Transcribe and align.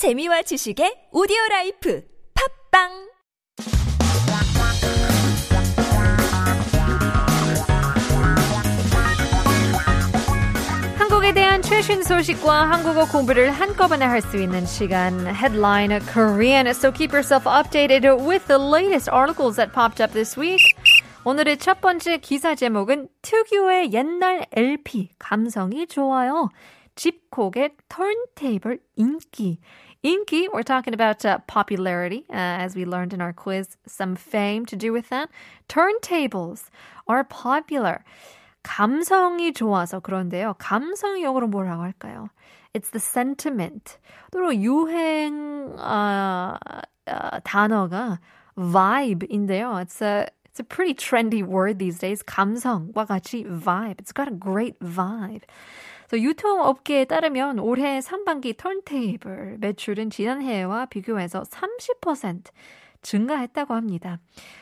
재미와 0.00 0.40
지식의 0.40 1.12
오디오 1.12 1.36
라이프 1.50 2.02
팝빵 2.72 2.88
한국에 10.96 11.34
대한 11.34 11.60
최신 11.60 12.02
소식과 12.02 12.70
한국어 12.70 13.04
공부를 13.12 13.50
한꺼번에 13.50 14.06
할 14.06 14.22
수 14.22 14.38
있는 14.38 14.64
시간 14.64 15.26
Headline 15.26 16.00
Korean. 16.10 16.66
So 16.68 16.90
keep 16.90 17.12
yourself 17.12 17.44
updated 17.44 18.08
with 18.26 18.46
the 18.46 18.56
latest 18.56 19.10
articles 19.12 19.56
that 19.56 19.74
popped 19.74 20.00
up 20.02 20.14
this 20.14 20.40
week. 20.40 20.64
오늘의 21.26 21.58
첫 21.58 21.82
번째 21.82 22.16
기사 22.16 22.54
제목은 22.54 23.08
특유의 23.20 23.92
옛날 23.92 24.46
LP 24.56 25.10
감성이 25.18 25.86
좋아요. 25.86 26.48
집콕의 27.00 27.70
인기. 27.88 28.78
인기, 28.96 29.58
we're 30.53 30.63
talking 30.63 30.93
about 30.93 31.25
uh, 31.25 31.39
popularity, 31.47 32.25
uh, 32.29 32.33
as 32.35 32.75
we 32.75 32.85
learned 32.85 33.13
in 33.13 33.21
our 33.21 33.33
quiz, 33.33 33.77
some 33.87 34.15
fame 34.15 34.65
to 34.67 34.75
do 34.75 34.93
with 34.93 35.09
that. 35.09 35.29
Turntables 35.67 36.69
are 37.07 37.23
popular. 37.23 38.03
감성이 38.63 39.53
좋아서 39.53 39.99
그런데요. 40.01 40.55
감성이 40.57 41.23
영어로 41.23 41.47
뭐라고 41.47 41.83
할까요? 41.83 42.29
It's 42.73 42.89
the 42.89 42.99
sentiment. 42.99 43.97
또 44.31 44.53
유행 44.53 45.75
어, 45.77 46.57
어, 47.07 47.39
단어가 47.43 48.19
vibe인데요. 48.57 49.81
It's 49.81 50.01
a 50.01 50.27
it's 50.45 50.59
a 50.59 50.63
pretty 50.63 50.93
trendy 50.93 51.43
word 51.43 51.79
these 51.79 51.99
days. 51.99 52.23
감성과 52.23 53.05
같이 53.05 53.45
vibe. 53.45 53.99
It's 53.99 54.11
got 54.11 54.27
a 54.27 54.31
great 54.31 54.79
vibe. 54.79 55.43
So 56.10 56.20
유통업계에 56.20 57.04
따르면 57.04 57.60
올해 57.60 58.00
상반기 58.00 58.56
턴테이블 58.56 59.58
매출은 59.60 60.10
지난해와 60.10 60.86
비교해서 60.86 61.44
30% 61.44 62.46
증가했다고 63.01 63.73
합니다. 63.73 64.19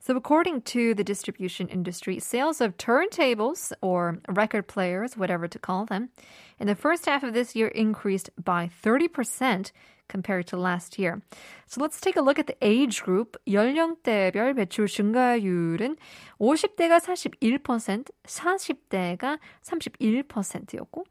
So, 0.00 0.16
according 0.16 0.62
to 0.72 0.92
the 0.94 1.04
distribution 1.04 1.68
industry, 1.68 2.18
sales 2.18 2.60
of 2.60 2.76
turntables 2.76 3.72
or 3.80 4.18
record 4.28 4.66
players, 4.68 5.16
whatever 5.16 5.48
to 5.48 5.58
call 5.58 5.86
them, 5.86 6.10
in 6.58 6.66
the 6.66 6.74
first 6.74 7.06
half 7.06 7.22
of 7.22 7.32
this 7.32 7.56
year 7.56 7.68
increased 7.68 8.28
by 8.36 8.68
30% 8.82 9.72
compared 10.08 10.46
to 10.48 10.58
last 10.58 10.98
year. 10.98 11.22
So 11.66 11.80
let's 11.80 12.00
take 12.00 12.16
a 12.16 12.20
look 12.20 12.38
at 12.38 12.46
the 12.46 12.56
age 12.60 13.02
group. 13.02 13.38
연령대별 13.46 14.52
매출 14.54 14.88
증가율은 14.88 15.96
50대가 16.38 17.00
41%, 17.00 18.10
40대가 18.26 19.38
31%였고, 19.62 21.04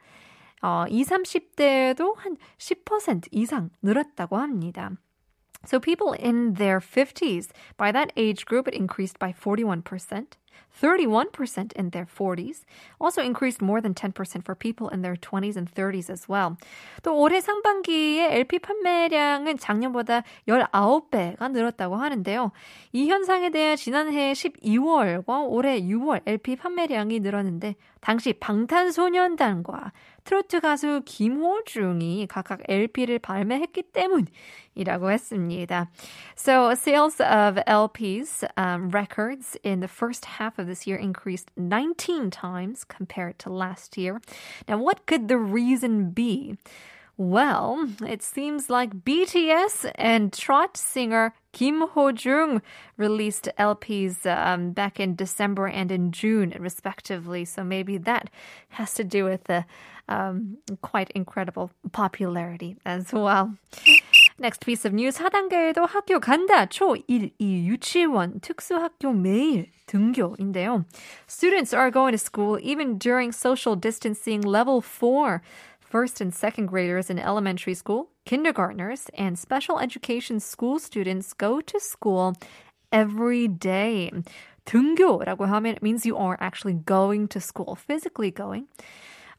어, 0.62 0.86
20, 0.88 1.24
30대도 1.24 2.16
한 2.18 2.38
10% 2.58 3.28
이상 3.32 3.70
늘었다고 3.82 4.38
합니다. 4.38 4.92
So 5.69 5.79
people 5.79 6.15
in 6.15 6.55
their 6.55 6.81
50s, 6.81 7.49
by 7.77 7.93
that 7.93 8.11
age 8.17 8.47
group, 8.47 8.67
it 8.67 8.73
increased 8.73 9.19
by 9.19 9.35
41%. 9.35 10.39
31% 10.81 11.73
in 11.75 11.91
their 11.91 12.07
40s, 12.07 12.65
also 13.01 13.23
increased 13.23 13.61
more 13.61 13.81
than 13.81 13.95
10% 13.95 14.45
for 14.45 14.55
people 14.55 14.89
in 14.89 15.03
their 15.03 15.17
20s 15.17 15.57
and 15.57 15.69
30s 15.73 16.09
as 16.11 16.29
well. 16.29 16.57
또 17.03 17.17
올해 17.17 17.41
상반기에 17.41 18.37
LP 18.37 18.61
판매량은 18.61 19.59
작년보다 19.59 20.23
19배가 20.47 21.51
늘었다고 21.51 21.97
하는데요. 21.97 22.53
이 22.93 23.09
현상에 23.09 23.51
대해 23.51 23.77
지난해 23.77 24.33
12월과 24.33 25.49
올해 25.49 25.81
6월 25.81 26.23
LP 26.27 26.57
판매량이 26.57 27.21
늘었는데 27.21 27.75
당시 28.01 28.33
방탄소년단과 28.33 29.93
트로트 30.25 30.61
가수 30.61 31.03
김호중이 31.05 32.27
각각 32.29 32.61
LP를 32.69 33.19
발매했기 33.19 33.83
때문이라고 33.93 35.11
했습니다. 35.11 35.91
So 36.37 36.71
sales 36.73 37.21
of 37.21 37.59
LPs 37.67 38.45
um, 38.57 38.91
records 38.91 39.59
in 39.65 39.81
the 39.81 39.89
first 39.89 40.27
half 40.39 40.48
of 40.57 40.69
this 40.69 40.87
year 40.87 40.97
increased 40.97 41.51
19 41.57 42.31
times 42.31 42.85
compared 42.85 43.41
to 43.41 43.53
last 43.53 43.99
year. 43.99 44.21
Now, 44.69 44.79
what 44.79 45.05
could 45.07 45.27
the 45.27 45.37
reason 45.37 46.11
be? 46.11 46.57
Well, 47.19 47.89
it 48.07 48.23
seems 48.23 48.71
like 48.71 49.05
BTS 49.05 49.91
and 49.97 50.33
trot 50.33 50.77
singer 50.77 51.35
Kim 51.53 51.81
Ho 51.89 52.11
Jung 52.11 52.63
released 52.97 53.49
LPs 53.59 54.25
um, 54.25 54.71
back 54.71 55.01
in 55.01 55.17
December 55.17 55.67
and 55.67 55.91
in 55.91 56.13
June, 56.13 56.55
respectively. 56.61 57.45
So 57.45 57.65
maybe 57.65 57.99
that 57.99 58.31
has 58.69 58.95
to 58.95 59.03
do 59.03 59.25
with 59.25 59.45
the 59.45 59.65
um, 60.09 60.59
quite 60.81 61.11
incredible 61.11 61.73
popularity 61.91 62.77
as 62.87 63.13
well. 63.13 63.55
Next 64.40 64.66
piece 64.66 64.86
of 64.86 64.94
news. 64.94 65.18
하단계에도 65.18 65.86
학교 65.86 66.20
간다. 66.20 66.66
초1, 66.66 67.32
2 67.40 67.66
유치원 67.68 68.40
특수학교 68.42 69.14
매일 69.14 69.72
등교인데요. 69.86 70.86
Students 71.28 71.74
are 71.74 71.92
going 71.92 72.14
to 72.14 72.18
school 72.18 72.60
even 72.62 72.98
during 72.98 73.32
social 73.32 73.76
distancing 73.76 74.42
level 74.42 74.82
4 74.82 75.42
first 75.80 76.20
and 76.20 76.34
second 76.34 76.68
graders 76.68 77.10
in 77.10 77.20
elementary 77.20 77.76
school, 77.76 78.10
kindergartners, 78.26 79.10
and 79.16 79.38
special 79.38 79.78
education 79.80 80.40
school 80.40 80.80
students 80.80 81.34
go 81.34 81.62
to 81.62 81.80
school 81.80 82.34
every 82.92 83.48
day. 83.48 84.10
등교라고 84.66 85.46
하면 85.46 85.76
it 85.76 85.84
means 85.84 86.06
you 86.06 86.18
are 86.18 86.38
actually 86.40 86.74
going 86.74 87.28
to 87.28 87.40
school, 87.40 87.76
physically 87.76 88.32
going. 88.32 88.66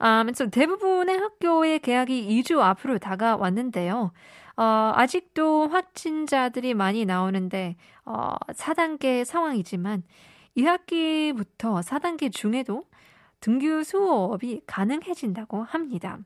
Um, 0.01 0.29
and 0.29 0.37
so 0.37 0.47
대부분의 0.47 1.19
학교의 1.19 1.81
개학이 1.81 2.29
2주 2.29 2.61
앞으로 2.61 2.99
다가왔는데요. 2.99 4.13
어, 4.60 4.92
아직도 4.94 5.70
확진자들이 5.70 6.74
많이 6.74 7.06
나오는데 7.06 7.78
어, 8.04 8.36
4단계 8.52 9.24
상황이지만 9.24 10.04
2학기부터 10.58 11.82
4단계 11.82 12.30
중에도 12.30 12.84
등교 13.40 13.84
수업이 13.84 14.60
가능해진다고 14.68 15.64
합니다. 15.64 16.20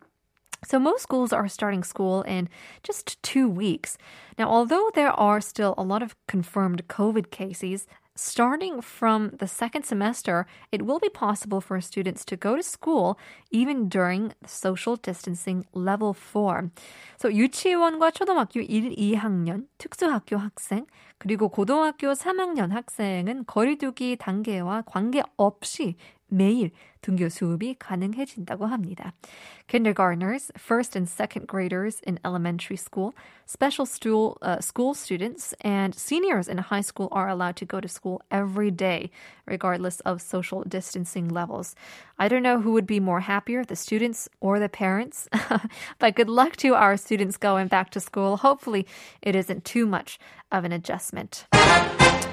So 0.66 0.80
most 0.80 1.04
schools 1.04 1.32
are 1.32 1.46
starting 1.46 1.84
school 1.84 2.24
in 2.28 2.50
just 2.82 3.22
two 3.22 3.48
weeks. 3.48 4.00
Now, 4.40 4.50
although 4.50 4.90
there 4.96 5.12
are 5.12 5.40
still 5.40 5.76
a 5.78 5.84
lot 5.84 6.02
of 6.02 6.16
confirmed 6.26 6.88
COVID 6.88 7.30
cases, 7.30 7.86
starting 8.19 8.81
from 8.83 9.31
the 9.39 9.47
second 9.47 9.85
semester, 9.85 10.45
it 10.73 10.85
will 10.85 10.99
be 10.99 11.09
possible 11.09 11.61
for 11.61 11.81
students 11.81 12.25
to 12.25 12.37
go 12.37 12.57
to 12.57 12.63
school 12.63 13.17
even 13.51 13.89
during 13.89 14.33
social 14.45 14.97
distancing 14.97 15.65
level 15.73 16.13
4. 16.13 16.71
So 17.17 17.31
유치원과 17.31 18.11
초등학교 18.11 18.61
1, 18.61 18.97
2학년, 18.97 19.67
특수학교 19.79 20.37
학생, 20.37 20.87
그리고 21.19 21.49
고등학교 21.49 22.13
3학년 22.13 22.71
학생은 22.71 23.45
거리두기 23.47 24.17
단계와 24.17 24.83
관계없이 24.83 25.97
매일 26.33 26.71
등교 27.01 27.29
수업이 27.29 27.77
가능해진다고 27.79 28.67
합니다. 28.67 29.13
Kindergartners, 29.67 30.51
first 30.59 30.97
and 30.97 31.09
second 31.09 31.47
graders 31.47 32.01
in 32.07 32.19
elementary 32.25 32.77
school, 32.77 33.15
special 33.47 33.87
school, 33.87 34.37
uh, 34.43 34.61
school 34.61 34.95
students, 34.95 35.55
and 35.63 35.95
seniors 35.95 36.49
in 36.49 36.59
high 36.59 36.81
school 36.83 37.09
are 37.13 37.29
allowed 37.29 37.57
to 37.57 37.65
go 37.65 37.81
to 37.81 37.89
school 37.89 38.21
every 38.31 38.71
day, 38.71 39.11
regardless 39.47 40.01
of 40.01 40.21
social 40.21 40.65
distancing 40.65 41.29
levels. 41.29 41.75
I 42.19 42.29
don't 42.29 42.43
know 42.43 42.61
who 42.61 42.73
would 42.73 42.87
be 42.87 43.01
more 43.01 43.21
happier, 43.21 43.65
the 43.65 43.77
students 43.77 44.29
or 44.41 44.59
the 44.59 44.69
parents, 44.69 45.29
but 45.99 46.17
good 46.17 46.29
luck 46.29 46.57
to 46.57 46.75
our 46.75 46.97
students 46.97 47.37
going 47.37 47.69
back 47.69 47.91
to 47.91 48.01
school. 48.01 48.39
Hopefully, 48.39 48.87
it 49.23 49.37
isn't 49.37 49.65
too 49.65 49.87
much 49.87 50.19
of 50.51 50.65
an 50.65 50.73
adjustment. 50.73 51.47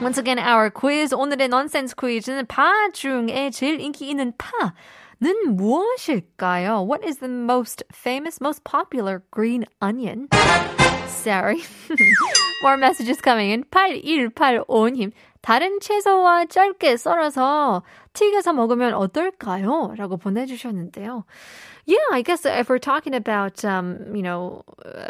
Once 0.00 0.16
again, 0.18 0.38
our 0.38 0.70
quiz. 0.70 1.12
오늘의 1.12 1.48
nonsense 1.48 1.94
quiz는 1.94 2.46
파 2.46 2.88
중에 2.92 3.50
제일 3.50 3.80
인기 3.80 4.08
있는 4.08 4.32
파 4.38 4.72
는 5.20 5.54
무엇일까요? 5.54 6.88
What 6.88 7.04
is 7.04 7.18
the 7.18 7.30
most 7.30 7.84
famous, 7.92 8.40
most 8.40 8.64
popular 8.64 9.22
green 9.30 9.66
onion? 9.82 10.28
Sorry. 11.06 11.60
More 12.62 12.78
messages 12.78 13.20
coming 13.20 13.50
in. 13.50 13.64
8185님. 13.70 15.12
다른 15.42 15.78
채소와 15.80 16.46
짧게 16.46 16.96
썰어서 16.96 17.82
튀겨서 18.14 18.54
먹으면 18.54 18.94
어떨까요? 18.94 19.92
라고 19.96 20.16
보내주셨는데요. 20.16 21.24
Yeah, 21.89 21.97
I 22.11 22.21
guess 22.21 22.45
if 22.45 22.69
we're 22.69 22.79
talking 22.79 23.13
about, 23.13 23.63
um, 23.63 24.15
you 24.15 24.23
know, 24.23 24.63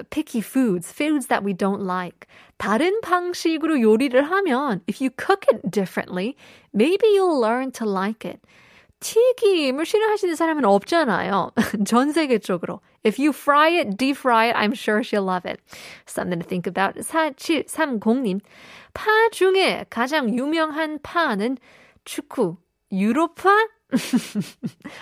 picky 0.10 0.42
foods, 0.42 0.92
foods 0.92 1.28
that 1.28 1.44
we 1.44 1.54
don't 1.54 1.82
like, 1.82 2.28
다른 2.60 3.02
방식으로 3.02 3.80
요리를 3.80 4.22
하면, 4.22 4.82
if 4.88 5.02
you 5.02 5.10
cook 5.10 5.46
it 5.52 5.70
differently, 5.70 6.36
maybe 6.74 7.08
you'll 7.08 7.40
learn 7.40 7.72
to 7.72 7.86
like 7.86 8.26
it. 8.26 8.40
튀김을 9.00 9.86
싫어하시는 9.86 10.36
사람은 10.36 10.66
없잖아요. 10.66 11.52
전 11.86 12.12
세계적으로. 12.12 12.80
If 13.04 13.20
you 13.20 13.32
fry 13.32 13.70
it, 13.78 13.98
deep 13.98 14.18
fry 14.18 14.48
it, 14.48 14.56
I'm 14.56 14.74
sure 14.74 15.04
she'll 15.04 15.22
love 15.22 15.46
it. 15.46 15.60
Something 16.08 16.40
to 16.40 16.48
think 16.48 16.66
about. 16.66 16.96
4730님. 16.96 18.42
파 18.94 19.30
중에 19.32 19.86
가장 19.90 20.36
유명한 20.36 21.00
파는 21.04 21.58
축구. 22.04 22.58
유로파? 22.92 23.68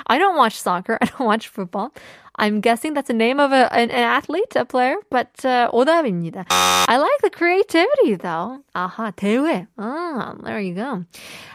I 0.06 0.18
don't 0.18 0.36
watch 0.36 0.60
soccer. 0.60 0.98
I 1.00 1.06
don't 1.06 1.26
watch 1.26 1.48
football. 1.48 1.92
I'm 2.38 2.60
guessing 2.60 2.94
that's 2.94 3.08
the 3.08 3.14
name 3.14 3.40
of 3.40 3.52
a, 3.52 3.72
an, 3.74 3.90
an 3.90 4.04
athlete, 4.04 4.54
a 4.54 4.64
player, 4.64 4.96
but 5.10 5.44
uh, 5.44 5.68
오답입니다. 5.72 6.46
I 6.50 6.96
like 6.96 7.20
the 7.22 7.30
creativity 7.30 8.14
though. 8.14 8.62
아하, 8.74 9.10
대회. 9.12 9.66
Ah, 9.76 10.34
there 10.44 10.60
you 10.60 10.74
go. 10.74 11.04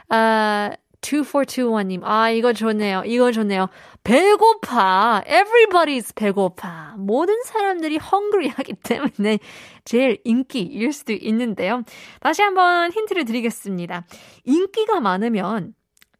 Uh, 0.10 0.76
2421님, 1.04 2.02
아, 2.04 2.30
이거 2.32 2.54
좋네요. 2.54 3.04
이거 3.06 3.32
좋네요. 3.32 3.68
배고파. 4.04 5.24
Everybody's 5.28 6.16
배고파. 6.16 6.96
모든 6.98 7.44
사람들이 7.44 8.00
hungry 8.02 8.50
하기 8.50 8.74
때문에 8.76 9.40
제일 9.86 10.18
인기일 10.24 10.94
수도 10.94 11.14
있는데요. 11.14 11.84
다시 12.22 12.42
한번 12.42 12.92
힌트를 12.92 13.26
드리겠습니다. 13.26 14.06
인기가 14.46 15.00
많으면 15.00 15.76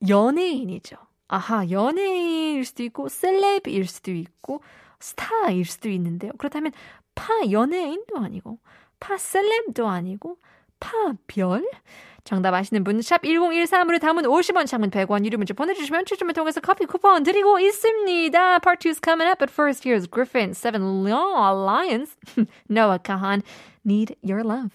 연예인이죠. 0.08 0.98
아하, 1.34 1.68
연예인일 1.72 2.64
수도 2.64 2.84
있고, 2.84 3.10
셀럽일 3.10 3.88
수도 3.88 4.12
있고, 4.12 4.62
스타일 5.00 5.66
수도 5.66 5.90
있는데요. 5.90 6.32
그렇다면 6.38 6.72
파 7.16 7.34
연예인도 7.50 8.18
아니고, 8.18 8.60
파 9.00 9.18
셀럽도 9.18 9.88
아니고, 9.88 10.38
파 10.80 10.92
별? 11.26 11.68
정답 12.24 12.54
아시는 12.54 12.84
분, 12.84 13.02
샵 13.02 13.24
1013으로 13.24 14.00
담은 14.00 14.24
50원, 14.24 14.68
장문 14.68 14.92
100원, 14.92 15.26
유료 15.26 15.40
문자 15.40 15.56
보내주시면 15.56 16.06
추첨을 16.06 16.36
통해서 16.36 16.62
커피 16.62 16.86
쿠폰 16.86 17.24
드리고 17.24 17.60
있습니다. 17.60 18.60
Part 18.60 18.88
2 18.88 18.90
is 18.92 19.02
coming 19.04 19.28
up, 19.28 19.40
but 19.40 19.52
first 19.52 19.84
here's 19.84 20.08
Griffin, 20.08 20.54
Seven 20.54 21.04
Lions, 21.04 22.16
Noah 22.70 23.00
Kahan, 23.00 23.42
Need 23.84 24.16
Your 24.22 24.44
Love. 24.44 24.70